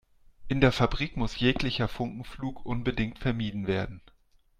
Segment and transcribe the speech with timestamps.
[0.47, 4.01] In der Fabrik muss jeglicher Funkenflug unbedingt vermieden werden.